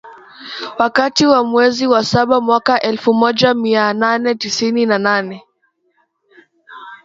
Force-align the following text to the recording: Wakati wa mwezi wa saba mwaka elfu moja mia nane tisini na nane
Wakati 0.79 1.25
wa 1.25 1.43
mwezi 1.43 1.87
wa 1.87 2.03
saba 2.03 2.41
mwaka 2.41 2.81
elfu 2.81 3.13
moja 3.13 3.53
mia 3.53 3.93
nane 3.93 4.35
tisini 4.35 4.85
na 4.85 4.97
nane 4.97 5.43